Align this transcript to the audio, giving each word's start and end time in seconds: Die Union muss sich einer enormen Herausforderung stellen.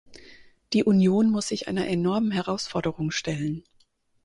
Die 0.73 0.83
Union 0.83 1.29
muss 1.29 1.49
sich 1.49 1.67
einer 1.67 1.85
enormen 1.87 2.31
Herausforderung 2.31 3.11
stellen. 3.11 3.63